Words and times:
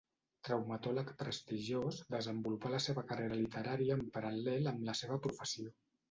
Traumatòleg 0.47 1.09
prestigiós, 1.17 1.99
desenvolupà 2.15 2.71
la 2.75 2.79
seva 2.85 3.03
carrera 3.11 3.37
literària 3.41 3.99
en 4.01 4.09
paral·lel 4.15 4.71
amb 4.73 4.83
la 4.89 4.97
seva 5.01 5.19
professió. 5.27 5.75